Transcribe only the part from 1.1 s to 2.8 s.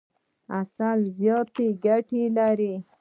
زیاتي ګټي لري.